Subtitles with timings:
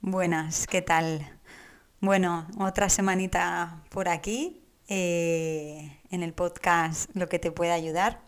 [0.00, 1.26] Buenas, ¿qué tal?
[2.00, 8.22] Bueno, otra semanita por aquí eh, en el podcast Lo que te puede ayudar.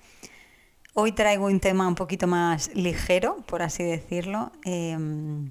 [0.93, 4.53] Hoy traigo un tema un poquito más ligero, por así decirlo.
[4.65, 5.51] Em,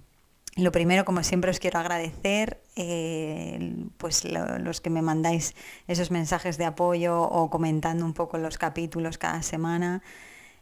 [0.57, 5.55] lo primero, como siempre, os quiero agradecer eh, pues los que me mandáis
[5.88, 10.04] esos mensajes de apoyo o comentando un poco los capítulos cada semana.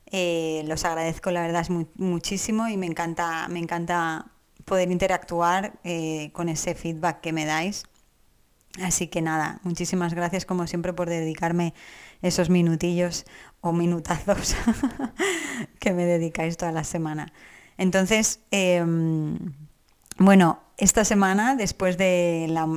[0.06, 4.28] Eh, los agradezco, la verdad, es muchísimo y me encanta, me encanta
[4.64, 7.84] poder interactuar eh, con ese feedback que me dais.
[8.82, 11.74] Así que nada, muchísimas gracias como siempre por dedicarme
[12.22, 13.26] esos minutillos
[13.62, 14.56] o minutazos
[15.80, 17.32] que me dedicáis toda la semana.
[17.78, 19.54] Entonces, em,
[20.18, 22.68] bueno, esta semana, después de la,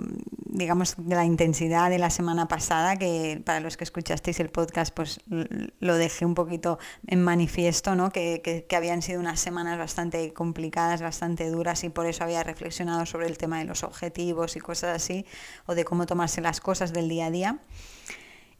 [0.46, 4.94] digamos, de la intensidad de la semana pasada, que para los que escuchasteis el podcast,
[4.94, 8.10] pues lo dejé un poquito en manifiesto, ¿no?
[8.10, 13.04] Que, que, habían sido unas semanas bastante complicadas, bastante duras, y por eso había reflexionado
[13.04, 15.26] sobre el tema de los objetivos y cosas así,
[15.66, 17.58] o de cómo tomarse las cosas del día a día.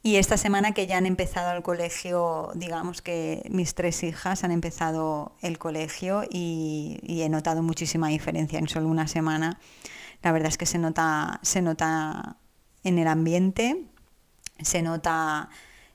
[0.03, 4.53] Y esta semana que ya han empezado el colegio, digamos que mis tres hijas han
[4.53, 9.59] empezado el colegio y, he notado muchísima diferencia en solo una semana.
[10.23, 12.37] La verdad es que se nota, se nota
[12.85, 13.87] en el ambiente,
[14.63, 15.49] se nota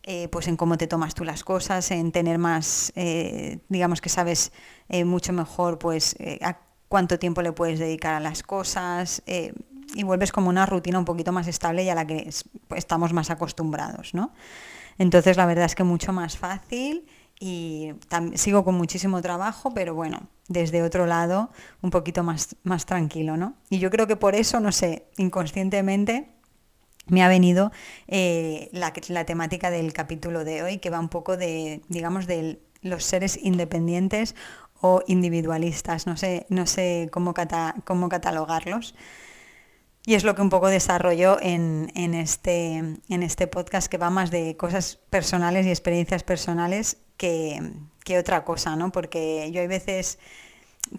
[0.04, 4.10] eh, pues en cómo te tomas tú las cosas, en tener más, eh, digamos que
[4.10, 4.52] sabes
[4.90, 9.24] eh, mucho mejor pues a cuánto tiempo le puedes dedicar a las cosas
[9.96, 12.30] y vuelves como una rutina un poquito más estable y a la que
[12.76, 14.32] estamos más acostumbrados, ¿no?
[14.98, 17.06] Entonces la verdad es que mucho más fácil
[17.40, 17.94] y
[18.36, 21.50] sigo con muchísimo trabajo, pero bueno, desde otro lado
[21.82, 23.56] un poquito más, más tranquilo, ¿no?
[23.70, 26.30] Y yo creo que por eso, no sé, inconscientemente
[27.08, 27.72] me ha venido
[28.08, 32.62] eh, la, la, temática del capítulo de hoy, que va un poco de, digamos, de
[32.82, 34.36] los seres independientes
[34.80, 37.34] o individualistas, no sé, no sé cómo,
[37.86, 38.96] cómo catalogarlos.
[40.06, 44.32] Y es lo que un poco desarrollo en, este, en este podcast que va más
[44.32, 48.92] de cosas personales y experiencias personales que, que otra cosa, ¿no?
[48.92, 50.20] Porque yo hay veces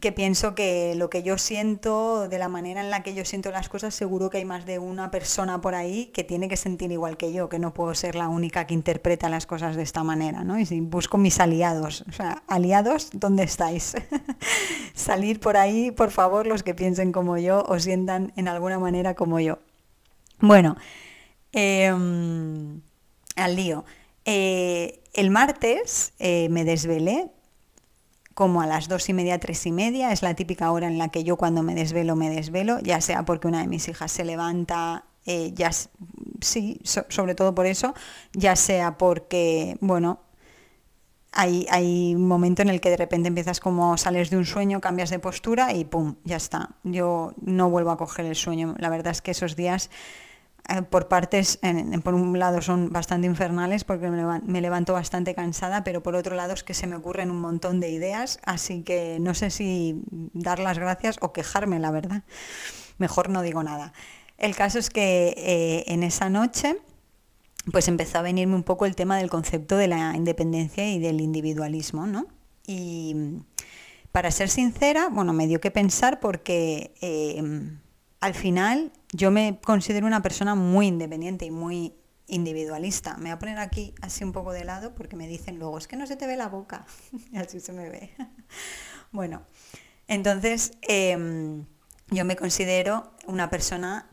[0.01, 3.51] que pienso que lo que yo siento, de la manera en la que yo siento
[3.51, 6.91] las cosas, seguro que hay más de una persona por ahí que tiene que sentir
[6.91, 10.03] igual que yo, que no puedo ser la única que interpreta las cosas de esta
[10.03, 10.59] manera, ¿no?
[10.59, 13.95] Y si busco mis aliados, o sea, aliados, ¿dónde estáis?
[14.95, 19.15] Salir por ahí, por favor, los que piensen como yo o sientan en alguna manera
[19.15, 19.59] como yo.
[20.41, 20.77] Bueno,
[21.53, 22.81] em,
[23.37, 23.85] al lío.
[24.25, 27.31] Eh, el martes eh, me desvelé
[28.35, 31.09] como a las dos y media, tres y media, es la típica hora en la
[31.09, 34.25] que yo cuando me desvelo me desvelo, ya sea porque una de mis hijas se
[34.25, 35.71] levanta, eh, ya
[36.41, 37.95] sí, sobre todo por eso,
[38.33, 40.21] ya sea porque, bueno,
[41.33, 44.81] hay, hay, un momento en el que de repente empiezas como sales de un sueño,
[44.81, 46.71] cambias de postura y pum, ya está.
[46.85, 48.77] Yo no vuelvo a coger el sueño.
[48.79, 49.91] La verdad es que esos días
[50.69, 51.59] eh, por partes,
[52.03, 56.55] por un lado son bastante infernales porque me, levanto bastante cansada, pero por otro lado
[56.55, 60.59] es que se me ocurren un montón de ideas, así que no sé si dar
[60.59, 62.23] las gracias o quejarme, la verdad.
[62.97, 63.93] Mejor no digo nada.
[64.39, 66.77] El caso es que eh, en esa noche
[67.71, 71.21] pues empezó a venirme un poco el tema del concepto de la independencia y del
[71.21, 72.27] individualismo, ¿no?
[72.67, 73.43] Y
[74.13, 77.43] para ser sincera, bueno, me dio que pensar porque eh,
[78.25, 81.95] al final yo me considero una persona muy independiente y muy
[82.27, 83.19] individualista.
[83.19, 85.87] Me voy a poner aquí así un poco de lado porque me dicen luego, es
[85.87, 86.87] que no se te ve la boca.
[87.37, 88.15] así se me ve.
[89.13, 89.43] bueno,
[90.09, 91.67] entonces em,
[92.09, 94.09] yo me considero una persona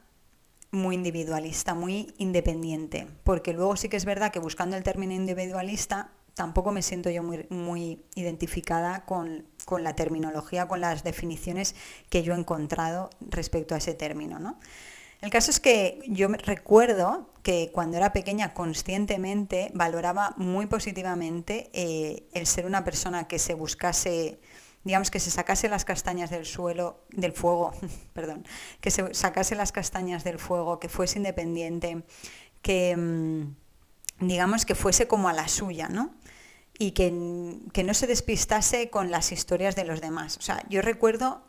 [0.72, 6.11] muy individualista, muy independiente, porque luego sí que es verdad que buscando el término individualista
[6.33, 9.45] tampoco me siento yo muy, muy identificada con,
[9.79, 11.75] la terminología, con las definiciones
[12.09, 14.39] que yo he encontrado respecto a ese término.
[14.39, 14.57] ¿no?
[15.21, 22.28] El caso es que yo recuerdo que cuando era pequeña conscientemente valoraba muy positivamente eh,
[22.34, 24.40] el ser una persona que se buscase,
[24.84, 27.72] digamos que se sacase las castañas del suelo, del fuego,
[28.13, 28.47] perdón,
[28.79, 32.03] que se sacase las castañas del fuego, que fuese independiente,
[32.63, 36.16] que mm, digamos que fuese como a la suya, ¿no?
[36.81, 40.37] Y que, no se despistase con las historias de los demás.
[40.37, 41.43] O sea, yo recuerdo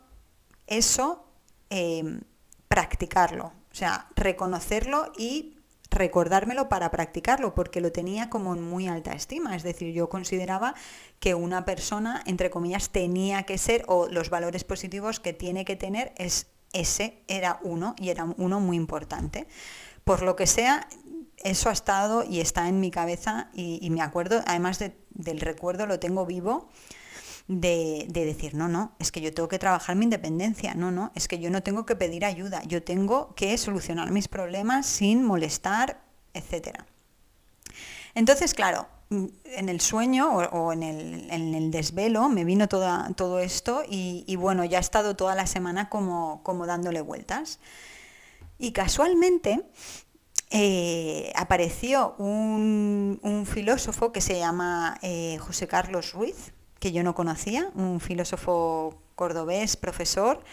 [0.67, 1.25] eso,
[1.71, 2.21] em,
[2.67, 5.57] practicarlo, o sea, reconocerlo y
[5.89, 9.55] recordármelo para practicarlo, porque lo tenía como en muy alta estima.
[9.55, 10.75] Es decir, yo consideraba
[11.19, 15.75] que una persona, entre comillas, tenía que ser, o los valores positivos que tiene que
[15.75, 19.47] tener, es ese era uno, y era uno muy importante.
[20.03, 20.87] Por lo que sea,
[21.37, 25.99] eso ha estado y está en mi cabeza y, me acuerdo, además del recuerdo lo
[25.99, 26.69] tengo vivo.
[27.49, 31.11] De, de, decir, no, no, es que yo tengo que trabajar mi independencia, no, no,
[31.13, 35.25] es que yo no tengo que pedir ayuda, yo tengo que solucionar mis problemas sin
[35.25, 35.99] molestar,
[36.33, 36.83] etc.
[38.15, 44.65] Entonces, claro, en el sueño o, en, el, desvelo me vino todo esto y, bueno,
[44.65, 47.59] ya he estado toda la semana como, como dándole vueltas.
[48.57, 49.65] Y casualmente
[50.55, 53.19] eh, apareció un,
[53.51, 59.75] filósofo que se llama eh, José Carlos Ruiz, que yo no conocía, un filósofo cordobés,
[59.75, 60.43] profesor,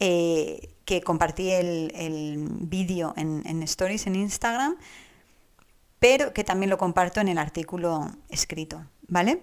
[0.00, 4.76] eh, que compartí el, vídeo en, en Stories en Instagram
[5.98, 9.42] pero que también lo comparto en el artículo escrito, ¿vale?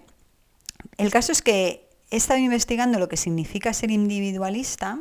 [0.98, 5.00] El caso es que he estado investigando lo que significa ser individualista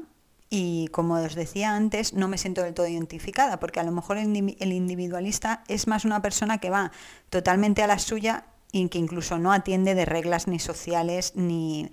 [0.49, 4.17] y como os decía antes, no me siento del todo identificada, porque a lo mejor
[4.17, 6.91] el individualista es más una persona que va
[7.29, 11.91] totalmente a la suya y que incluso no atiende de reglas ni sociales ni,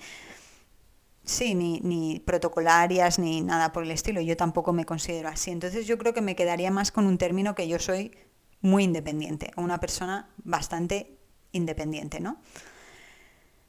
[1.25, 4.23] sí, ni, ni, protocolarias ni nada por el estilo.
[4.23, 5.51] Yo tampoco me considero así.
[5.51, 8.17] Entonces yo creo que me quedaría más con un término que yo soy
[8.63, 11.19] muy independiente, una persona bastante
[11.53, 12.39] independiente, ¿no?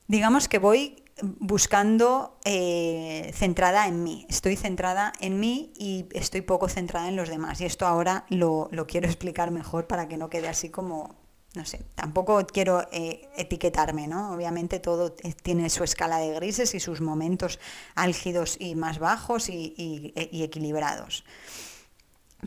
[0.07, 6.69] Digamos que voy buscando eh, centrada en mí, estoy centrada en mí y estoy poco
[6.69, 7.61] centrada en los demás.
[7.61, 11.15] Y esto ahora lo, quiero explicar mejor para que no quede así como,
[11.55, 14.31] no sé, tampoco quiero eh, etiquetarme, ¿no?
[14.33, 17.59] Obviamente todo tiene su escala de grises y sus momentos
[17.95, 21.23] álgidos y más bajos y equilibrados.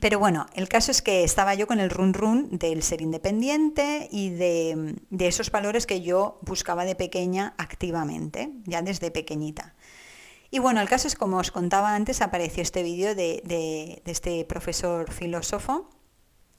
[0.00, 4.08] Pero bueno, el caso es que estaba yo con el run run del ser independiente
[4.10, 9.74] y de, esos valores que yo buscaba de pequeña activamente, ya desde pequeñita.
[10.50, 15.12] Y bueno, el caso es como os contaba antes, apareció este vídeo de, este profesor
[15.12, 15.90] filósofo,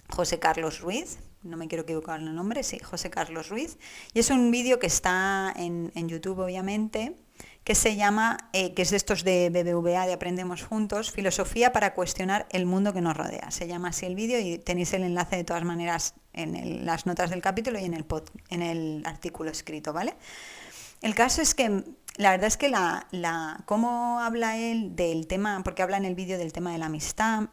[0.10, 3.78] José Carlos Ruiz, no me quiero equivocar en el nombre, sí, José Carlos Ruiz,
[4.14, 7.16] y es un vídeo que está en, en YouTube obviamente,
[7.64, 11.94] que se llama, eh, que es de estos de BBVA, de Aprendemos Juntos, Filosofía para
[11.94, 13.52] cuestionar el mundo que nos rodea.
[13.52, 17.30] Se llama así el vídeo y tenéis el enlace de todas maneras en las notas
[17.30, 18.06] del capítulo y en el,
[18.50, 20.16] en el artículo escrito, ¿vale?
[21.02, 21.84] El caso es que
[22.18, 26.16] la verdad es que la, la, cómo habla él del tema, porque habla en el
[26.16, 27.50] vídeo del tema de la amistad,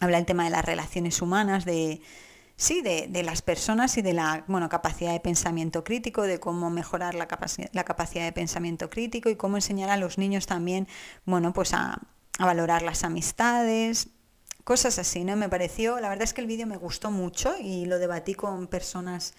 [0.00, 2.00] habla del tema de las relaciones humanas, de
[2.56, 7.14] sí, de, las personas y de la bueno, capacidad de pensamiento crítico, de cómo mejorar
[7.14, 7.28] la,
[7.72, 10.88] la, capacidad de pensamiento crítico y cómo enseñar a los niños también
[11.24, 12.00] bueno, pues a,
[12.38, 14.08] valorar las amistades,
[14.64, 15.36] cosas así, ¿no?
[15.36, 18.66] Me pareció, la verdad es que el vídeo me gustó mucho y lo debatí con
[18.66, 19.34] personas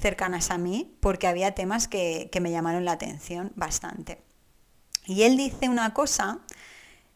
[0.00, 4.20] cercanas a mí porque había temas que, me llamaron la atención bastante.
[5.06, 6.40] Y él dice una cosa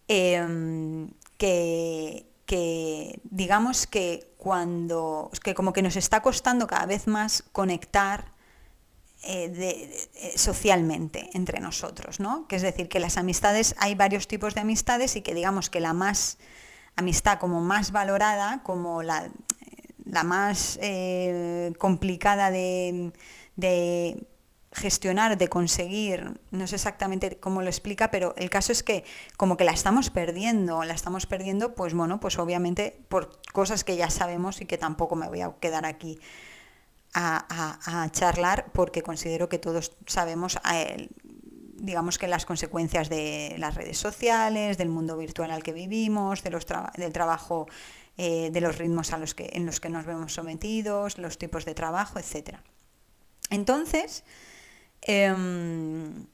[0.08, 7.43] em, que, que digamos que cuando, que como que nos está costando cada vez más
[7.52, 8.32] conectar
[9.22, 9.52] eh,
[10.14, 12.46] eh, socialmente entre nosotros, ¿no?
[12.46, 15.81] Que es decir, que las amistades, hay varios tipos de amistades y que digamos que
[15.81, 16.38] la más
[16.94, 19.28] amistad como más valorada, como la,
[20.04, 23.12] la más eh, complicada de
[24.76, 29.05] gestionar, de conseguir, no sé exactamente cómo lo explica, pero el caso es que
[29.38, 33.96] como que la estamos perdiendo, la estamos perdiendo, pues bueno, pues obviamente por cosas que
[33.96, 36.19] ya sabemos y que tampoco me voy a quedar aquí
[37.14, 40.59] a, charlar porque considero que todos sabemos,
[41.23, 46.50] digamos que las consecuencias de las redes sociales, del mundo virtual al que vivimos, de
[46.50, 46.66] los
[46.97, 47.66] del trabajo,
[48.18, 51.64] eh, de los ritmos a los que, en los que nos vemos sometidos, los tipos
[51.64, 52.59] de trabajo, etc.
[53.49, 54.25] Entonces,
[55.03, 56.26] Em,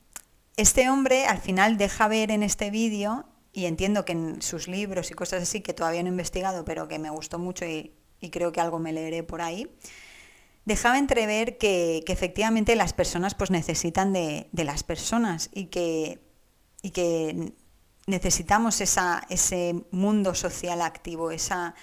[0.57, 5.11] este hombre al final deja ver en este vídeo, y entiendo que en sus libros
[5.11, 7.93] y cosas así, que todavía no he investigado, pero que me gustó mucho y,
[8.31, 9.69] creo que algo me leeré por ahí,
[10.65, 16.21] dejaba entrever que, efectivamente las personas pues necesitan de, las personas y que,
[16.83, 17.53] y que
[18.07, 21.75] necesitamos esa, ese mundo social activo, esa,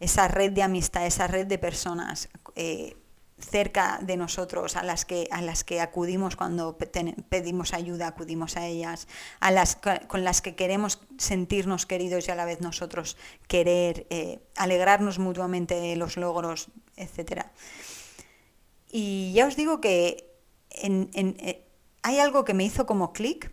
[0.00, 2.28] esa red de amistad, esa red de personas.
[2.56, 2.96] Eh,
[3.38, 8.66] cerca de nosotros, a las que, a las que acudimos cuando pedimos ayuda, acudimos a
[8.66, 9.08] ellas,
[9.40, 9.76] a las
[10.06, 13.16] con las que queremos sentirnos queridos y a la vez nosotros
[13.48, 17.46] querer, eh, alegrarnos mutuamente de los logros, etc.
[18.90, 20.30] Y ya os digo que
[20.70, 21.64] eh,
[22.02, 23.52] hay algo que me hizo como clic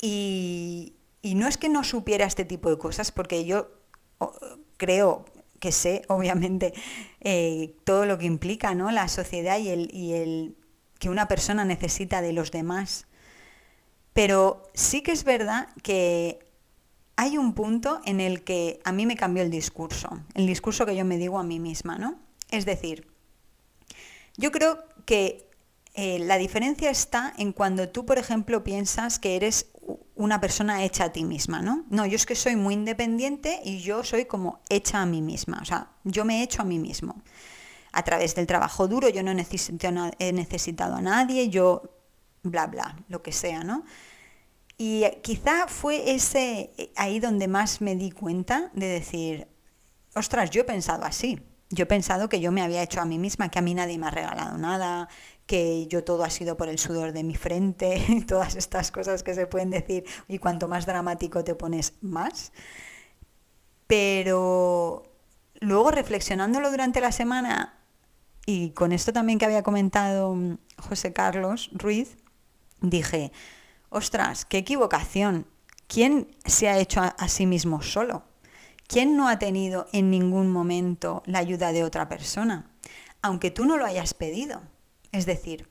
[0.00, 3.68] y, y no es que no supiera este tipo de cosas, porque yo
[4.76, 5.24] creo
[5.64, 6.74] que sé, obviamente,
[7.22, 8.90] eh, todo lo que implica ¿no?
[8.90, 10.56] la sociedad y el, y el
[10.98, 13.06] que una persona necesita de los demás.
[14.12, 16.46] Pero sí que es verdad que
[17.16, 20.96] hay un punto en el que a mí me cambió el discurso, el discurso que
[20.96, 22.18] yo me digo a mí misma, ¿no?
[22.50, 23.08] Es decir,
[24.36, 25.48] yo creo que
[25.94, 29.70] eh, la diferencia está en cuando tú, por ejemplo, piensas que eres
[30.16, 31.84] una persona hecha a ti misma, ¿no?
[31.90, 35.58] No, yo es que soy muy independiente y yo soy como hecha a mí misma,
[35.60, 37.22] o sea, yo me he hecho a mí mismo.
[37.92, 41.82] A través del trabajo duro, yo no he necesitado a nadie, yo
[42.42, 43.84] bla, bla, lo que sea, ¿no?
[44.76, 49.48] Y quizá fue ese ahí donde más me di cuenta de decir,
[50.14, 51.40] ostras, yo he pensado así.
[51.70, 53.98] Yo he pensado que yo me había hecho a mí misma, que a mí nadie
[53.98, 55.08] me ha regalado nada,
[55.46, 59.34] que yo todo ha sido por el sudor de mi frente, todas estas cosas que
[59.34, 62.52] se pueden decir, y cuanto más dramático te pones, más.
[63.86, 65.02] Pero
[65.60, 67.78] luego reflexionándolo durante la semana,
[68.46, 70.36] y con esto también que había comentado
[70.78, 72.16] José Carlos Ruiz,
[72.80, 73.32] dije,
[73.88, 75.46] ostras, qué equivocación.
[75.86, 78.24] ¿Quién se ha hecho a, sí mismo solo?
[78.86, 82.70] ¿Quién no ha tenido en ningún momento la ayuda de otra persona?
[83.22, 84.62] Aunque tú no lo hayas pedido.
[85.14, 85.68] Es decir,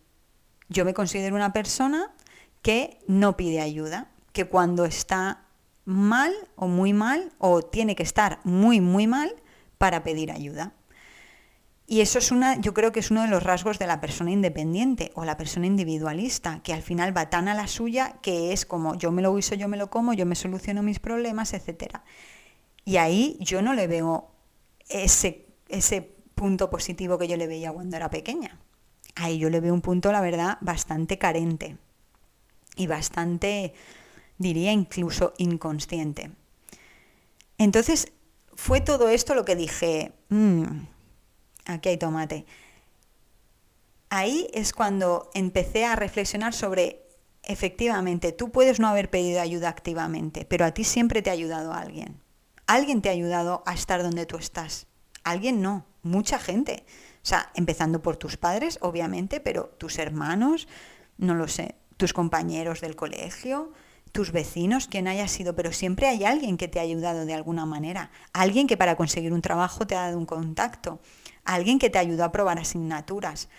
[0.69, 2.13] yo me considero una persona
[2.61, 5.43] que no pide ayuda, que cuando está
[5.83, 9.35] mal o muy mal o tiene que estar muy, muy mal
[9.77, 10.71] para pedir ayuda.
[11.85, 14.31] Y eso es una, yo creo que es uno de los rasgos de la persona
[14.31, 18.65] independiente o la persona individualista, que al final va tan a la suya que es
[18.65, 21.97] como yo me lo guiso, yo me lo como, yo me soluciono mis problemas, etc.
[22.85, 24.31] Y ahí yo no le veo
[24.87, 28.57] ese, ese punto positivo que yo le veía cuando era pequeña.
[29.15, 31.77] Ahí yo le veo un punto, la verdad, bastante carente
[32.75, 33.73] y bastante,
[34.37, 36.31] diría, incluso inconsciente.
[37.57, 38.11] Entonces,
[38.55, 40.63] fue todo esto lo que dije, mm,
[41.65, 42.45] aquí hay tomate.
[44.09, 47.01] Ahí es cuando empecé a reflexionar sobre,
[47.43, 51.73] efectivamente, tú puedes no haber pedido ayuda activamente, pero a ti siempre te ha ayudado
[51.73, 52.19] alguien.
[52.67, 54.87] Alguien te ha ayudado a estar donde tú estás.
[55.23, 56.85] Alguien no, mucha gente.
[57.23, 60.67] O sea, empezando por tus padres, obviamente, pero tus hermanos,
[61.17, 63.71] no lo sé, tus compañeros del colegio,
[64.11, 67.65] tus vecinos, quien haya sido, pero siempre hay alguien que te ha ayudado de alguna
[67.65, 68.11] manera.
[68.33, 70.99] Alguien que para conseguir un trabajo te ha dado un contacto
[71.45, 73.49] alguien que te ayudó a probar asignaturas,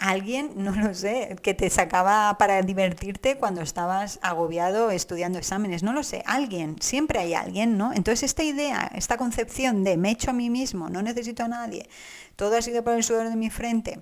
[0.00, 5.92] alguien, no lo sé, que te sacaba para divertirte cuando estabas agobiado estudiando exámenes, no
[5.92, 7.92] lo sé, alguien, siempre hay alguien, ¿no?
[7.92, 11.88] Entonces esta idea, esta concepción de me echo a mí mismo, no necesito a nadie,
[12.36, 14.00] todo ha sido por el sudor de mi frente,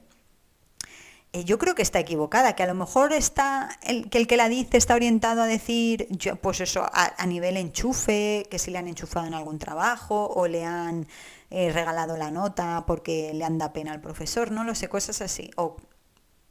[1.35, 4.39] eh, yo creo que está equivocada, que a lo mejor está el que el que
[4.39, 8.71] la dice está orientado a decir, yo, pues eso, a, a nivel enchufe, que si
[8.71, 11.07] le han enchufado en algún trabajo o le han
[11.51, 15.51] He regalado la nota porque le anda pena al profesor, no lo sé, cosas así.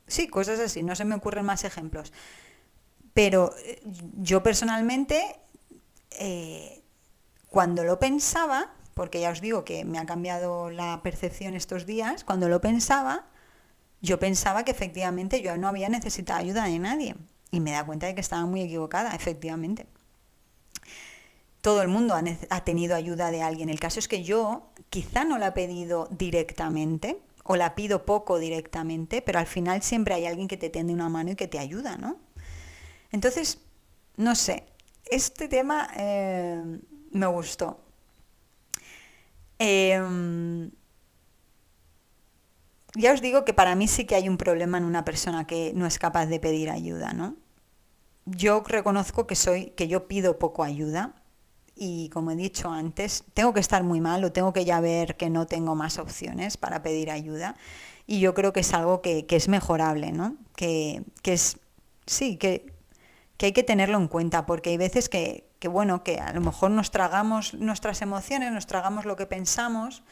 [0.08, 2.14] Sí, cosas así, no se me ocurren más ejemplos.
[3.14, 3.82] Pero eh,
[4.18, 5.40] yo personalmente,
[6.12, 6.84] eh,
[7.50, 12.24] cuando lo pensaba, porque ya os digo que me ha cambiado la percepción estos días,
[12.24, 13.26] cuando lo pensaba,
[14.02, 17.16] yo pensaba que efectivamente yo no había necesitado ayuda de nadie.
[17.52, 19.88] Y me da cuenta de que estaba muy equivocada, efectivamente
[21.68, 22.16] todo el mundo
[22.50, 23.70] ha, tenido ayuda de alguien.
[23.70, 28.40] El caso es que yo quizá no la he pedido directamente o la pido poco
[28.40, 31.60] directamente, pero al final siempre hay alguien que te tiende una mano y que te
[31.60, 32.20] ayuda, ¿no?
[33.12, 33.60] Entonces,
[34.18, 34.66] no sé,
[35.06, 36.80] este tema eh,
[37.12, 37.80] me gustó.
[39.60, 40.72] Em,
[42.96, 45.72] ya os digo que para mí sí que hay un problema en una persona que
[45.76, 47.36] no es capaz de pedir ayuda, ¿no?
[48.26, 51.16] Yo reconozco que soy, que yo pido poco ayuda,
[51.78, 55.16] y como he dicho antes, tengo que estar muy mal o tengo que ya ver
[55.16, 57.56] que no tengo más opciones para pedir ayuda.
[58.06, 60.36] Y yo creo que es algo que, es mejorable, ¿no?
[60.56, 61.58] Que, es,
[62.06, 62.74] sí, que,
[63.40, 66.72] hay que tenerlo en cuenta, porque hay veces que, que, bueno, que a lo mejor
[66.72, 70.04] nos tragamos nuestras emociones, nos tragamos lo que pensamos,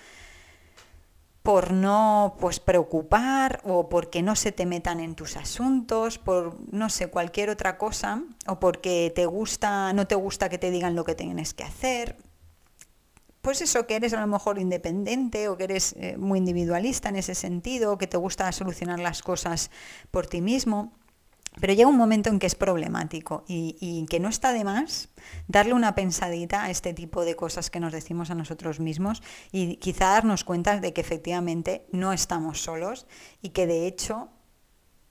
[1.45, 6.89] por no pues preocupar o porque no se te metan en tus asuntos, por no
[6.89, 11.03] sé, cualquier otra cosa, o porque te gusta, no te gusta que te digan lo
[11.03, 12.17] que tienes que hacer.
[13.41, 17.17] Pues eso, que eres a lo mejor independiente o que eres eh, muy individualista en
[17.17, 19.69] ese sentido, que te gusta solucionar las cosas
[20.09, 20.93] por ti mismo.
[21.59, 25.09] Pero llega un momento en que es problemático y, que no está de más
[25.47, 29.77] darle una pensadita a este tipo de cosas que nos decimos a nosotros mismos y
[29.77, 33.07] quizá darnos cuenta de que efectivamente no estamos solos
[33.41, 34.29] y que de hecho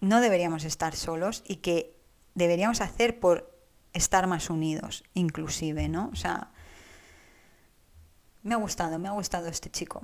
[0.00, 1.96] no deberíamos estar solos y que
[2.34, 3.54] deberíamos hacer por
[3.92, 6.10] estar más unidos, inclusive, ¿no?
[6.12, 6.50] O sea,
[8.42, 10.02] me ha gustado, me ha gustado este chico.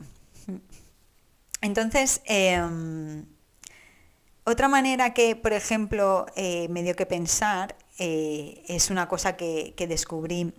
[1.61, 3.26] Entonces, em,
[4.50, 9.75] otra manera que, por ejemplo, eh, me dio que pensar eh, es una cosa que,
[9.88, 10.54] descubrí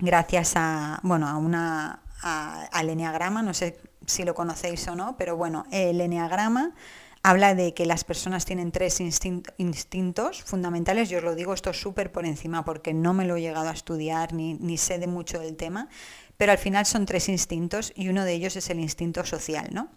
[0.00, 5.36] gracias a, bueno, a una, al enneagrama, no sé si lo conocéis o no, pero
[5.36, 6.74] bueno, el enneagrama
[7.22, 11.08] habla de que las personas tienen tres instintos fundamentales.
[11.08, 13.72] Yo os lo digo esto súper por encima porque no me lo he llegado a
[13.72, 15.88] estudiar ni, ni, sé de mucho del tema,
[16.36, 19.88] pero al final son tres instintos y uno de ellos es el instinto social, ¿no?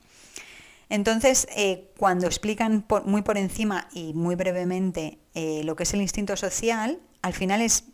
[0.91, 6.01] Entonces, eh, cuando explican muy por encima y muy brevemente eh, lo que es el
[6.01, 7.85] instinto social, al final es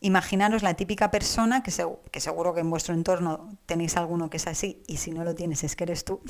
[0.00, 4.84] imaginaros la típica persona, que, seguro que en vuestro entorno tenéis alguno que es así,
[4.86, 6.20] y si no lo tienes es que eres tú,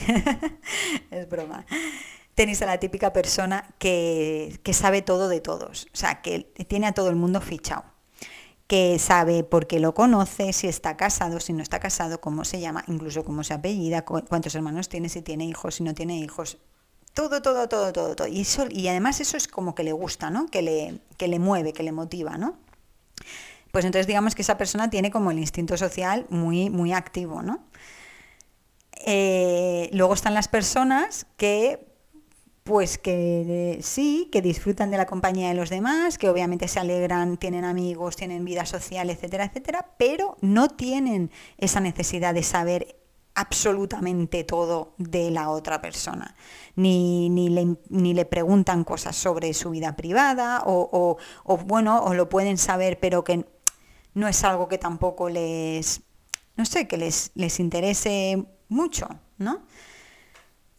[1.10, 1.66] es broma.
[2.34, 6.86] Tenéis a la típica persona que, que sabe todo de todos, o sea, que tiene
[6.86, 7.84] a todo el mundo fichado
[8.68, 12.60] que sabe por qué lo conoce, si está casado, si no está casado, cómo se
[12.60, 16.58] llama, incluso cómo se apellida, cuántos hermanos tiene, si tiene hijos, si no tiene hijos.
[17.14, 18.28] Todo, todo, todo, todo, todo.
[18.28, 20.46] Y, eso, y además eso es como que le gusta, ¿no?
[20.48, 22.58] Que le, que le mueve, que le motiva, ¿no?
[23.72, 27.64] Pues entonces digamos que esa persona tiene como el instinto social muy, muy activo, ¿no?
[29.06, 31.87] Eh, luego están las personas que
[32.68, 37.38] pues que sí, que disfrutan de la compañía de los demás, que obviamente se alegran,
[37.38, 43.00] tienen amigos, tienen vida social, etcétera, etcétera, pero no tienen esa necesidad de saber
[43.34, 46.36] absolutamente todo de la otra persona.
[46.76, 47.48] Ni, ni,
[48.12, 53.24] le, preguntan cosas sobre su vida privada o, o, bueno, o lo pueden saber, pero
[53.24, 53.46] que
[54.12, 56.02] no es algo que tampoco les,
[56.54, 59.08] no sé, que les, les interese mucho,
[59.38, 59.62] ¿no?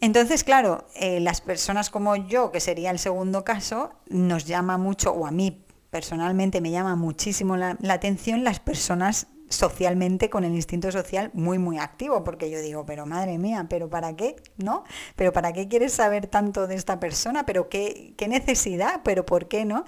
[0.02, 5.12] Entonces, claro, eh, las personas como yo, que sería el segundo caso, nos llama mucho,
[5.12, 10.92] o a mí personalmente me llama muchísimo la, atención las personas socialmente con el instinto
[10.92, 14.84] social muy muy activo porque yo digo pero madre mía pero para qué no
[15.16, 19.48] pero para qué quieres saber tanto de esta persona pero qué, qué necesidad pero por
[19.48, 19.86] qué no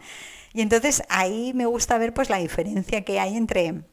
[0.52, 3.84] y entonces ahí me gusta ver pues la diferencia que hay entre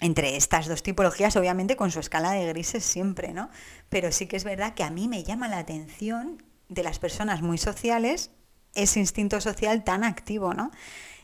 [0.00, 3.50] entre estas dos tipologías, obviamente con su escala de grises siempre, ¿no?
[3.88, 7.42] Pero sí que es verdad que a mí me llama la atención de las personas
[7.42, 8.30] muy sociales
[8.74, 10.70] ese instinto social tan activo, ¿no?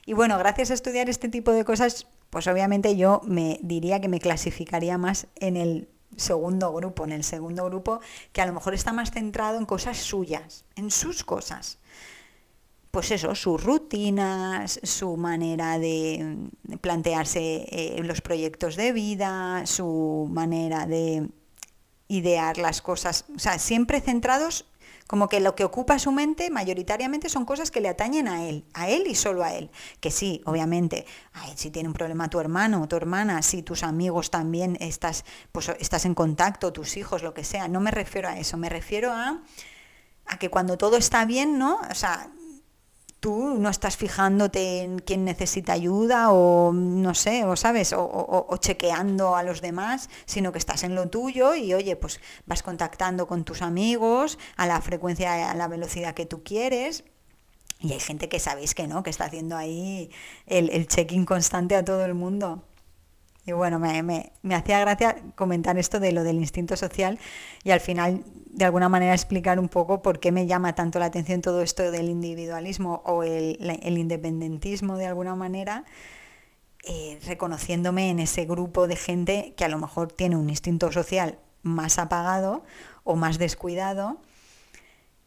[0.04, 4.08] Y bueno, gracias a estudiar este tipo de cosas, pues obviamente yo me diría que
[4.08, 8.00] me clasificaría más en el segundo grupo, en el segundo grupo
[8.32, 11.78] que a lo mejor está más centrado en cosas suyas, en sus cosas
[12.96, 16.48] pues eso, sus rutinas, su manera de
[16.80, 21.28] plantearse eh, los proyectos de vida, su manera de
[22.08, 24.64] idear las cosas, o sea, siempre centrados
[25.06, 28.64] como que lo que ocupa su mente mayoritariamente son cosas que le atañen a él,
[28.72, 29.70] a él y solo a él.
[30.00, 31.04] Que sí, obviamente,
[31.54, 36.06] si tiene un problema tu hermano tu hermana, si tus amigos también estás, pues, estás
[36.06, 39.42] en contacto, tus hijos, lo que sea, no me refiero a eso, me refiero a,
[40.24, 41.78] a que cuando todo está bien, ¿no?
[41.90, 42.30] O sea,
[43.20, 49.36] tú no estás fijándote en quién necesita ayuda o no sé, o sabes, o, chequeando
[49.36, 53.44] a los demás, sino que estás en lo tuyo y oye, pues vas contactando con
[53.44, 57.04] tus amigos a la frecuencia, a la velocidad que tú quieres.
[57.80, 60.10] Y hay gente que sabéis que no, que está haciendo ahí
[60.46, 62.64] el, el check-in constante a todo el mundo.
[63.46, 67.16] Y bueno, me, me, hacía gracia comentar esto de lo del instinto social
[67.62, 71.06] y al final de alguna manera explicar un poco por qué me llama tanto la
[71.06, 75.84] atención todo esto del individualismo o el, independentismo de alguna manera,
[76.82, 81.38] eh, reconociéndome en ese grupo de gente que a lo mejor tiene un instinto social
[81.62, 82.64] más apagado
[83.04, 84.20] o más descuidado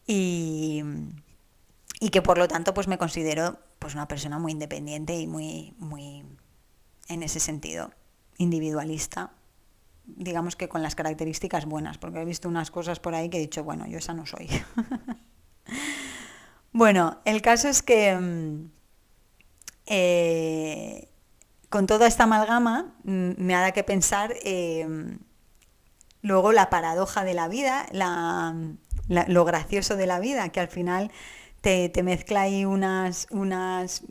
[0.05, 0.83] y,
[2.01, 5.73] y que por lo tanto pues me considero pues una persona muy independiente y muy,
[5.77, 6.25] muy
[7.07, 7.91] en ese sentido
[8.39, 9.33] individualista,
[10.05, 13.41] digamos que con las características buenas, porque he visto unas cosas por ahí que he
[13.41, 14.49] dicho, bueno, yo esa no soy.
[16.73, 18.71] bueno, el caso es que mm,
[19.85, 21.09] eh,
[21.69, 24.87] con toda esta amalgama mm, me ha dado que pensar eh,
[26.21, 27.85] luego la paradoja de la vida,
[29.07, 31.11] lo gracioso de la vida, que al final
[31.61, 34.03] te, mezcla ahí unas, unas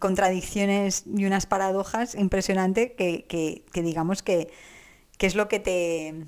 [0.00, 4.50] contradicciones y unas paradojas impresionantes que, digamos que,
[5.18, 6.26] es lo que te...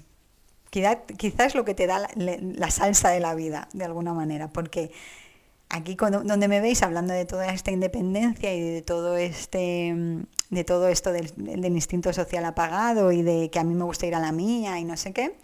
[0.71, 4.91] Quizás lo que te da la, salsa de la vida, de alguna manera, porque
[5.71, 9.95] aquí donde me veis hablando de toda esta independencia y de todo este
[10.51, 11.33] de todo esto del,
[11.65, 14.85] instinto social apagado y de que a mí me gusta ir a la mía y
[14.85, 15.37] no sé qué,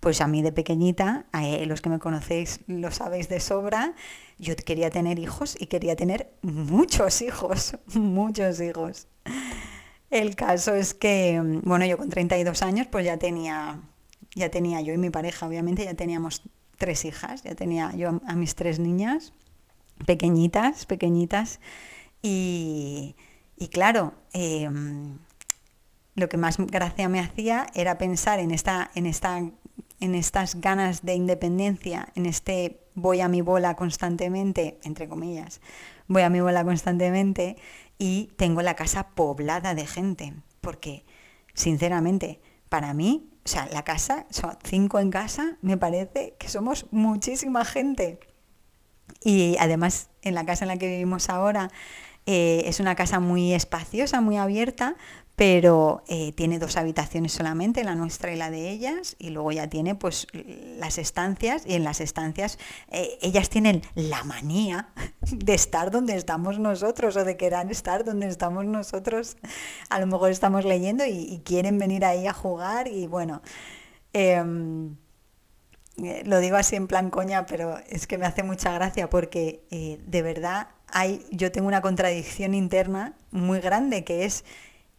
[0.00, 3.94] pues a mí de pequeñita, eh, los que me conocéis lo sabéis de sobra,
[4.40, 9.06] yo quería tener hijos y quería tener muchos hijos, muchos hijos.
[10.10, 13.80] El caso es que, bueno, yo con 32 años pues ya tenía,
[14.34, 16.42] ya tenía yo y mi pareja, obviamente, ya teníamos
[16.78, 19.34] tres hijas, ya tenía yo a mis tres niñas,
[20.06, 21.60] pequeñitas, pequeñitas,
[22.22, 23.14] y,
[23.56, 25.18] y claro, em,
[26.14, 29.38] lo que más gracia me hacía era pensar en, esta, en, esta,
[30.00, 35.60] en estas ganas de independencia, en este voy a mi bola constantemente, entre comillas,
[36.06, 37.56] voy a mi bola constantemente
[37.98, 41.04] y tengo la casa poblada de gente, porque
[41.54, 46.86] sinceramente, para mí, o sea, la casa, son cinco en casa, me parece que somos
[46.90, 48.20] muchísima gente.
[49.24, 51.70] Y además, en la casa en la que vivimos ahora,
[52.26, 54.96] eh, es una casa muy espaciosa, muy abierta,
[55.40, 59.70] pero eh, tiene dos habitaciones solamente, la nuestra y la de ellas, y luego ya
[59.70, 60.26] tiene pues
[60.76, 62.58] las estancias, y en las estancias
[62.90, 64.90] eh, ellas tienen la manía
[65.32, 69.38] de estar donde estamos nosotros, o de querer estar donde estamos nosotros.
[69.88, 73.40] A lo mejor estamos leyendo y, quieren venir ahí a jugar, y bueno,
[74.12, 74.96] em,
[76.04, 79.64] eh, lo digo así en plan coña, pero es que me hace mucha gracia porque
[80.06, 84.44] de verdad hay, yo tengo una contradicción interna muy grande que es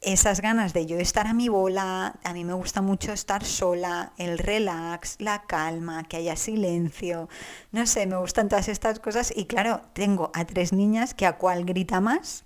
[0.02, 4.14] esas ganas de yo estar a mi bola, a mí me gusta mucho estar sola,
[4.18, 7.30] el relax, la calma, que haya silencio,
[7.72, 9.32] no sé, me gustan todas estas cosas.
[9.36, 12.46] Y claro, tengo a tres niñas que a cuál grita más,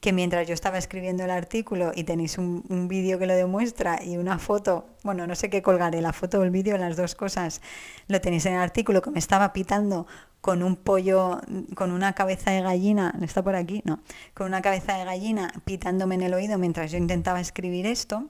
[0.00, 4.16] que mientras yo estaba escribiendo el artículo y tenéis un, vídeo que lo demuestra y
[4.16, 7.60] una foto, bueno, no sé qué colgaré, la foto o el vídeo, las dos cosas,
[8.08, 10.06] lo tenéis en el artículo que me estaba pitando
[10.40, 11.40] con un pollo,
[11.74, 13.82] con una cabeza de gallina, ¿está por aquí?
[13.84, 14.00] No,
[14.34, 18.26] con una cabeza de gallina pitándome en el oído mientras yo intentaba escribir esto,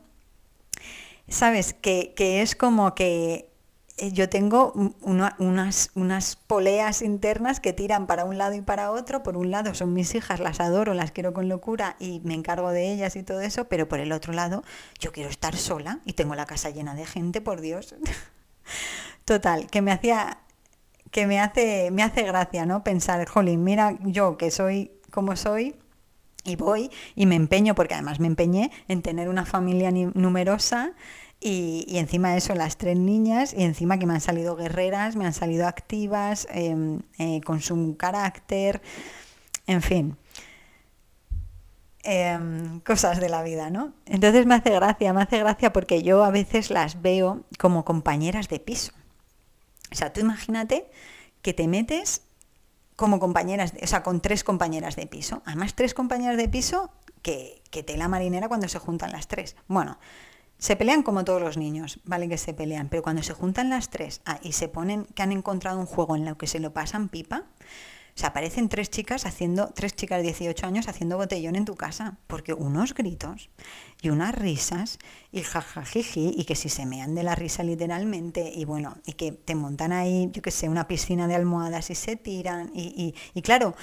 [1.29, 3.49] sabes que, que es como que
[3.99, 9.23] eh, yo tengo unas, unas poleas internas que tiran para un lado y para otro.
[9.25, 12.71] Por un lado son mis hijas, las adoro, las quiero con locura y me encargo
[12.71, 14.63] de ellas y todo eso, pero por el otro lado
[15.01, 17.97] yo quiero estar sola y tengo la casa llena de gente, por Dios.
[19.25, 20.39] Total, que me hacía
[21.11, 22.85] que me hace me hace gracia, ¿no?
[22.85, 25.75] Pensar, jolín, mira yo que soy como soy
[26.45, 30.93] y voy y me empeño porque además me empeñé en tener una familia numerosa
[31.41, 35.25] y, encima de eso las tres niñas y encima que me han salido guerreras, me
[35.25, 38.83] han salido activas, em, eh, con su carácter,
[39.67, 40.17] en fin.
[42.03, 43.93] Em, cosas de la vida, ¿no?
[44.07, 48.49] Entonces me hace gracia, me hace gracia porque yo a veces las veo como compañeras
[48.49, 48.93] de piso.
[49.91, 50.91] O sea, tú imagínate
[51.43, 52.23] que te metes
[52.97, 55.43] como compañeras, o sea, con tres compañeras de piso.
[55.47, 56.91] Además, tres compañeras de piso
[57.23, 59.55] que, que tela marinera cuando se juntan las tres.
[59.69, 59.99] Bueno,
[60.59, 63.91] se pelean como todos los niños, vale que se pelean, pero cuando se juntan las
[63.91, 66.73] tres ah, y se ponen que han encontrado un juego en el que se lo
[66.73, 67.45] pasan pipa,
[68.21, 72.19] o aparecen tres chicas haciendo, tres chicas de 18 años haciendo botellón en tu casa,
[72.27, 73.51] porque unos gritos
[74.01, 74.99] y unas risas
[75.33, 79.33] y jajajiji y que si se mean de la risa literalmente y bueno, y que
[79.33, 83.43] te montan ahí, yo que sé, una piscina de almohadas y se tiran y, y,
[83.43, 83.75] claro,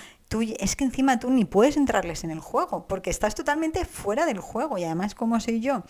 [0.60, 4.40] es que encima tú ni puedes entrarles en el juego, porque estás totalmente fuera del
[4.40, 4.78] juego.
[4.78, 5.84] Y además, como soy yo,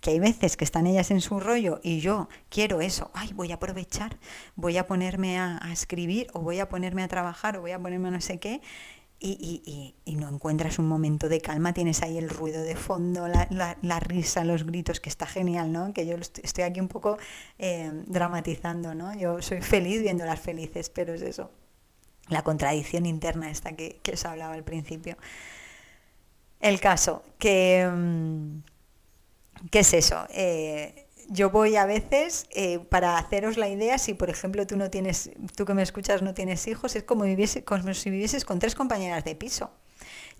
[0.00, 3.52] que hay veces que están ellas en su rollo y yo quiero eso, ay, voy
[3.52, 4.18] a aprovechar,
[4.56, 8.08] voy a ponerme a, escribir, o voy a ponerme a trabajar, o voy a ponerme
[8.08, 8.60] a no sé qué.
[9.22, 14.44] Y, no encuentras un momento de calma, tienes ahí el ruido de fondo, la, risa,
[14.44, 15.92] los gritos, que está genial, ¿no?
[15.92, 17.18] Que yo estoy aquí un poco
[17.58, 19.14] eh, dramatizando, ¿no?
[19.16, 21.50] Yo soy feliz viéndolas felices, pero es eso
[22.30, 25.16] la contradicción interna esta que, os hablaba al principio.
[26.60, 28.60] El caso, que, mm,
[29.70, 30.26] ¿qué es eso?
[30.30, 34.90] Eh, yo voy a veces, eh, para haceros la idea, si por ejemplo tú no
[34.90, 37.24] tienes, tú que me escuchas no tienes hijos, es como,
[37.64, 39.70] como si vivieses con tres compañeras de piso.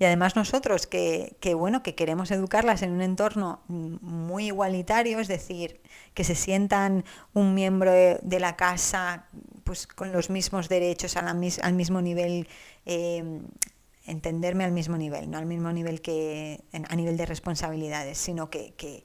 [0.00, 5.29] Y además nosotros que, que, bueno, que queremos educarlas en un entorno muy igualitario, es
[5.29, 5.81] decir,
[6.14, 9.26] que se sientan un miembro de la casa
[9.62, 11.37] pues con los mismos derechos al,
[11.74, 12.48] mismo nivel,
[12.87, 13.42] em,
[14.07, 18.72] entenderme al mismo nivel, no al mismo nivel que a nivel de responsabilidades, sino que,
[18.76, 19.05] que,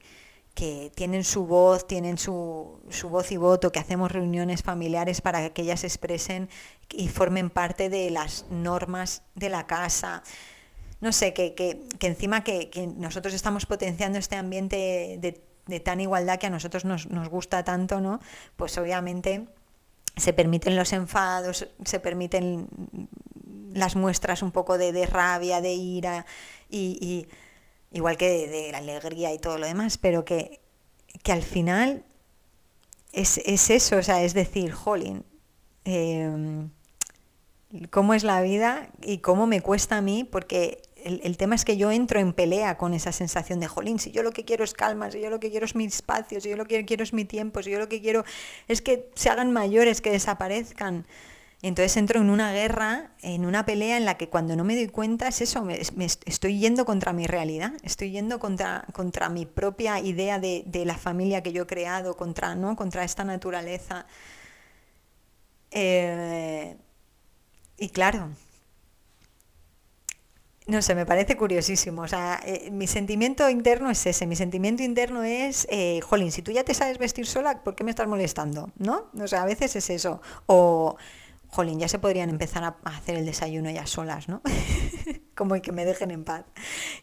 [0.94, 5.62] tienen su voz, tienen su, su, voz y voto, que hacemos reuniones familiares para que
[5.62, 6.48] ellas expresen
[6.90, 10.22] y formen parte de las normas de la casa.
[11.00, 16.38] No sé, que, que, encima que, nosotros estamos potenciando este ambiente de, de, tan igualdad
[16.38, 18.20] que a nosotros nos, nos gusta tanto, ¿no?
[18.56, 19.46] Pues obviamente
[20.16, 22.68] se permiten los enfados, se permiten
[23.74, 26.26] las muestras un poco de, rabia, de ira,
[26.70, 27.26] y,
[27.92, 30.60] igual que de, la alegría y todo lo demás, pero que,
[31.22, 32.04] que al final
[33.12, 33.38] es,
[33.70, 35.24] eso, o sea, es decir, jolín,
[35.84, 36.70] em,
[37.90, 41.76] cómo es la vida y cómo me cuesta a mí, porque el, tema es que
[41.76, 44.74] yo entro en pelea con esa sensación de, jolín, si yo lo que quiero es
[44.74, 47.12] calma, si yo lo que quiero es mi espacio, si yo lo que quiero es
[47.12, 48.24] mi tiempo, si yo lo que quiero
[48.68, 51.06] es que se hagan mayores, que desaparezcan.
[51.62, 54.88] Entonces entro en una guerra, en una pelea en la que cuando no me doy
[54.88, 59.98] cuenta es eso, me, estoy yendo contra mi realidad, estoy yendo contra, contra mi propia
[60.00, 62.76] idea de, la familia que yo he creado, contra, ¿no?
[62.76, 64.06] contra esta naturaleza.
[65.70, 66.76] Eh,
[67.78, 68.30] y claro,
[70.66, 72.02] no sé, me parece curiosísimo.
[72.02, 74.26] O sea, eh, mi sentimiento interno es ese.
[74.26, 77.84] Mi sentimiento interno es, eh, jolín, si tú ya te sabes vestir sola, ¿por qué
[77.84, 78.70] me estás molestando?
[78.76, 79.06] ¿No?
[79.18, 80.20] O sea, a veces es eso.
[80.46, 80.96] O,
[81.56, 84.42] jolín, ya se podrían empezar a hacer el desayuno ya solas, ¿no?
[85.36, 86.44] Como que me dejen en paz.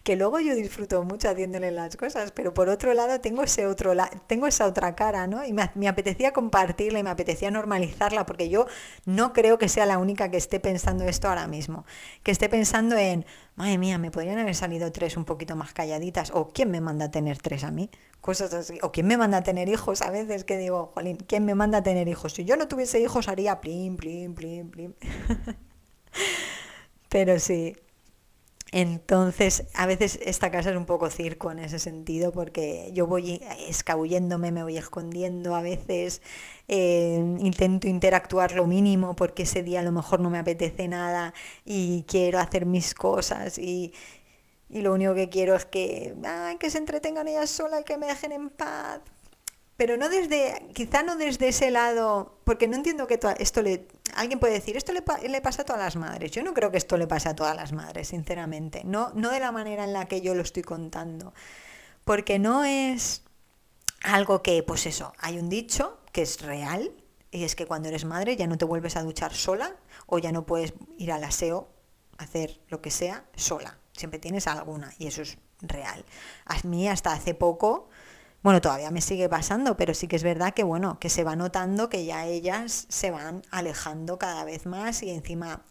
[0.03, 3.93] Que luego yo disfruto mucho haciéndole las cosas, pero por otro lado tengo ese otro
[4.27, 5.45] tengo esa otra cara, ¿no?
[5.45, 8.65] Y me, me, apetecía compartirla y me apetecía normalizarla, porque yo
[9.05, 11.85] no creo que sea la única que esté pensando esto ahora mismo.
[12.23, 16.31] Que esté pensando en, madre mía, me podrían haber salido tres un poquito más calladitas,
[16.33, 17.89] o quién me manda a tener tres a mí,
[18.21, 21.45] cosas así, o quién me manda a tener hijos, a veces que digo, jolín, ¿quién
[21.45, 22.33] me manda a tener hijos?
[22.33, 24.93] Si yo no tuviese hijos haría plim, plim, plim, plim.
[27.09, 27.75] Pero sí,
[28.73, 33.39] entonces, a veces esta casa es un poco circo en ese sentido, porque yo voy
[33.69, 36.23] escabulléndome, me voy escondiendo, a veces
[36.67, 41.35] eh, intento interactuar lo mínimo porque ese día a lo mejor no me apetece nada
[41.65, 43.93] y quiero hacer mis cosas y,
[44.69, 46.15] lo único que quiero es que,
[46.59, 49.01] que se entretengan ellas solas y que me dejen en paz
[49.77, 54.39] pero no desde, quizá no desde ese lado, porque no entiendo que esto le, alguien
[54.39, 55.01] puede decir, esto le,
[55.41, 56.31] pasa a todas las madres.
[56.31, 58.83] Yo no creo que esto le pase a todas las madres, sinceramente.
[58.83, 61.33] No, no de la manera en la que yo lo estoy contando.
[62.05, 63.23] Porque no es
[64.03, 66.91] algo que, pues eso, hay un dicho que es real,
[67.31, 70.31] y es que cuando eres madre ya no te vuelves a duchar sola o ya
[70.31, 71.67] no puedes ir al aseo,
[72.19, 73.79] hacer lo que sea, sola.
[73.93, 76.05] Siempre tienes alguna y eso es real.
[76.45, 77.89] A mí hasta hace poco
[78.43, 81.35] bueno, todavía me sigue pasando, pero sí que es verdad que bueno, que se va
[81.37, 85.63] notando que ya ellas se van alejando cada vez más y encima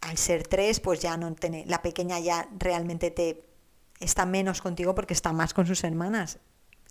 [0.00, 3.44] al ser tres, pues ya no tiene, la pequeña ya realmente te
[4.00, 6.40] está menos contigo porque está más con sus hermanas.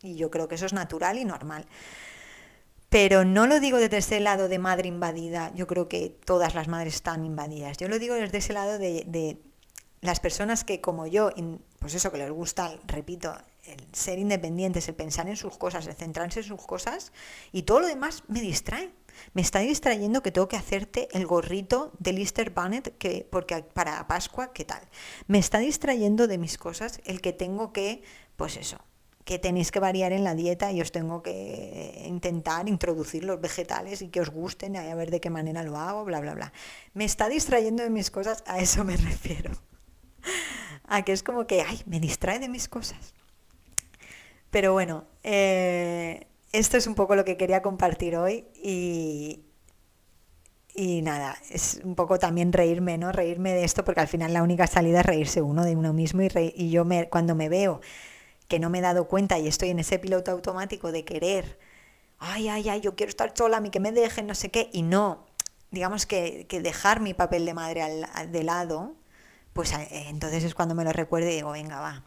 [0.02, 1.66] Y yo creo que eso es natural y normal.
[2.90, 6.70] Pero no lo digo desde ese lado de madre invadida, yo creo que todas las
[6.70, 7.78] madres están invadidas.
[7.78, 9.38] Yo lo digo desde ese lado de, de
[10.00, 11.32] las personas que como yo,
[11.80, 15.96] pues eso que les gusta, repito, el ser independientes, el pensar en sus cosas, el
[15.96, 17.14] centrarse en sus cosas
[17.52, 18.92] y todo lo demás me distrae.
[19.34, 24.08] Me está distrayendo que tengo que hacerte el gorrito de Lister Bunnet que, porque para
[24.08, 24.82] Pascua, ¿qué tal?
[25.28, 28.04] Me está distrayendo de mis cosas el que tengo que,
[28.36, 28.80] pues eso,
[29.24, 34.02] que tenéis que variar en la dieta y os tengo que intentar introducir los vegetales
[34.02, 36.54] y que os gusten, a ver de qué manera lo hago, bla, bla, bla.
[36.94, 39.52] Me está distrayendo de mis cosas, a eso me refiero.
[40.86, 43.14] A que es como que, ay, me distrae de mis cosas.
[44.54, 49.42] Pero bueno, eh, esto es un poco lo que quería compartir hoy y,
[50.76, 53.12] y nada, es un poco también reírme, ¿no?
[53.12, 56.22] Reírme de esto porque al final la única salida es reírse uno de uno mismo
[56.22, 57.82] y, y yo me, cuando me veo
[58.48, 61.58] que no me he dado cuenta y estoy en ese piloto automático de querer,
[62.20, 64.84] ay, ay, ay, yo quiero estar sola, a que me dejen, no sé qué, y
[64.84, 65.26] no,
[65.72, 68.94] digamos que, dejar mi papel de madre al, de lado,
[69.54, 72.04] pues eh, entonces es cuando me lo recuerdo y digo, venga, va.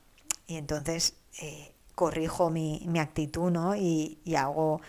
[0.46, 3.74] Y entonces eh, corrijo mi, mi actitud, ¿no?
[3.74, 4.80] Y, hago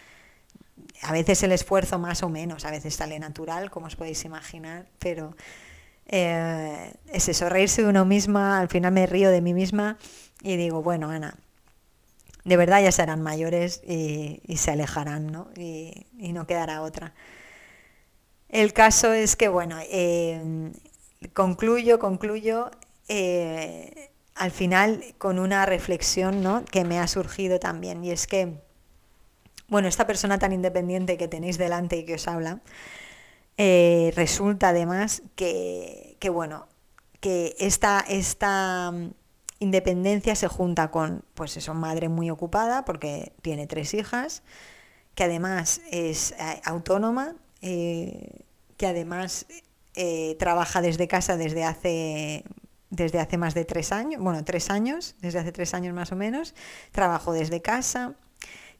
[1.02, 4.86] a veces el esfuerzo más o menos, a veces sale natural, como os podéis imaginar,
[5.00, 5.36] pero
[6.06, 9.98] eh, es eso, reírse de uno misma, al final me río de mí misma
[10.44, 11.36] y digo, bueno, Ana,
[12.44, 15.50] de verdad ya serán mayores y, se alejarán, ¿no?
[15.56, 17.14] Y, no quedará otra.
[18.50, 20.72] El caso es que, bueno, eh,
[21.34, 22.70] concluyo, concluyo.
[23.08, 26.64] Eh, al final con una reflexión ¿no?
[26.66, 28.04] que me ha surgido también.
[28.04, 28.62] Y es que,
[29.68, 32.62] bueno, esta persona tan independiente que tenéis delante y que os habla,
[33.58, 36.68] eh, resulta además que, bueno,
[37.20, 39.12] que esta, esta mm,
[39.60, 44.44] independencia se junta con, pues eso, madre muy ocupada porque tiene tres hijas,
[45.16, 48.42] que además es eh, autónoma, eh,
[48.78, 49.48] que además
[50.38, 52.44] trabaja desde casa desde hace
[52.90, 56.16] desde hace más de tres años, bueno, tres años, desde hace tres años más o
[56.16, 56.56] menos,
[56.92, 58.16] trabajo desde casa,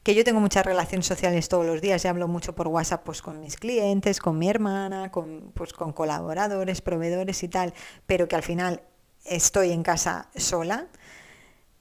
[0.02, 3.20] que yo tengo muchas relaciones sociales todos los días y hablo mucho por WhatsApp pues,
[3.20, 7.74] con mis clientes, con mi hermana, con, pues, con colaboradores, proveedores y tal,
[8.06, 8.82] pero que al final
[9.24, 10.86] estoy en casa sola,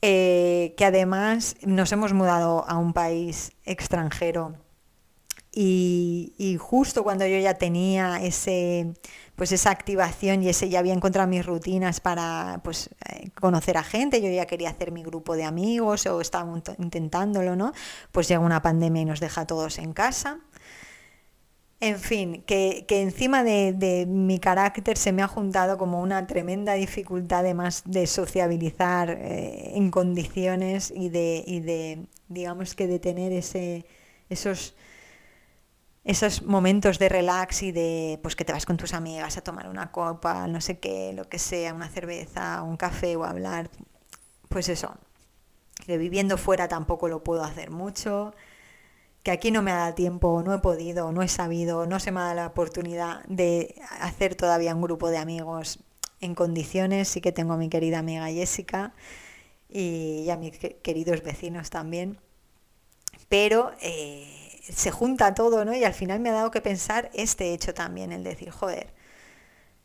[0.01, 4.55] eh, que además nos hemos mudado a un país extranjero
[5.59, 8.93] y, justo cuando yo ya tenía ese
[9.35, 13.83] pues esa activación y ese ya había encontrado mis rutinas para pues eh, conocer a
[13.83, 17.71] gente, yo ya quería hacer mi grupo de amigos o estaba intentándolo, ¿no?
[18.11, 20.39] Pues llega una pandemia y nos deja a todos en casa.
[21.79, 27.39] En fin, que, encima de, mi carácter se me ha juntado como una tremenda dificultad
[27.39, 33.85] además de sociabilizar eh, en condiciones y de, y de, digamos que de tener ese,
[34.29, 34.75] esos,
[36.07, 39.69] esos momentos de relax y de pues que te vas con tus amigas a tomar
[39.69, 43.69] una copa, no sé qué, lo que sea, una cerveza, un café o hablar.
[44.49, 44.95] Pues eso,
[45.85, 48.33] que viviendo fuera tampoco lo puedo hacer mucho
[49.27, 52.13] que aquí no me ha dado tiempo, no he podido, no he sabido, no se
[52.13, 55.79] me ha dado la oportunidad de hacer todavía un grupo de amigos
[56.21, 57.09] en condiciones.
[57.09, 58.93] Sí que tengo a mi querida amiga Jessica
[59.67, 62.21] y a mis queridos vecinos también.
[63.27, 65.75] Pero eh, se junta todo, ¿no?
[65.75, 68.93] Y al final me ha dado que pensar este hecho también, el decir, joder,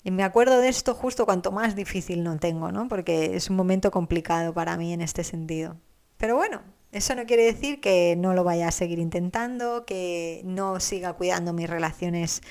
[0.05, 2.89] y me acuerdo de esto justo cuanto más difícil no tengo, ¿no?
[2.89, 5.77] Porque es un momento complicado para mí en este sentido.
[6.17, 10.81] Pero bueno, eso no quiere decir que no lo vaya a seguir intentando, que no
[10.81, 12.43] siga cuidando mis relaciones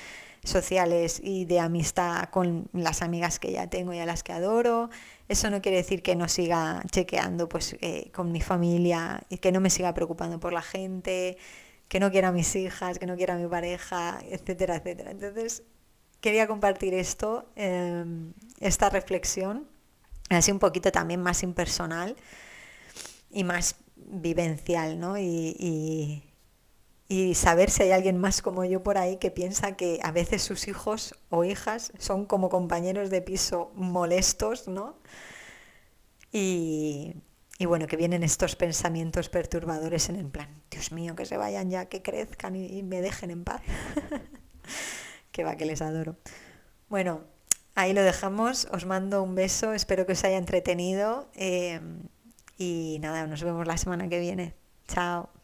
[0.44, 4.90] sociales y de amistad con las amigas que ya tengo y a las que adoro.
[5.28, 9.52] Eso no quiere decir que no siga chequeando pues, eh, con mi familia y que
[9.52, 11.36] no me siga preocupando por la gente,
[11.92, 15.10] que no quiera a mis hijas, que no quiera a mi pareja, etcétera, etcétera.
[15.10, 15.62] Entonces,
[16.22, 19.68] quería compartir esto, em, esta reflexión,
[20.30, 22.16] así un poquito también más impersonal
[23.30, 25.18] y más vivencial, ¿no?
[25.18, 26.24] Y,
[27.08, 30.42] y, saber si hay alguien más como yo por ahí que piensa que a veces
[30.42, 34.96] sus hijos o hijas son como compañeros de piso molestos, ¿no?
[36.32, 37.16] Y,
[37.58, 41.70] y bueno, que vienen estos pensamientos perturbadores en el plan, Dios mío, que se vayan
[41.70, 43.62] ya, que crezcan y, me dejen en paz.
[45.32, 46.16] que va, que les adoro.
[46.88, 47.20] Bueno,
[47.74, 51.28] ahí lo dejamos, os mando un beso, espero que os haya entretenido.
[51.34, 51.80] Eh,
[52.58, 54.54] y nada, nos vemos la semana que viene.
[54.88, 55.41] Chao.